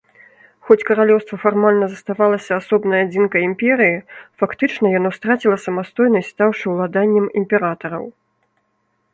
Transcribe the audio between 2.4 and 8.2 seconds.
асобнай адзінкай імперыі, фактычна яно страціла самастойнасць, стаўшы ўладаннем імператараў.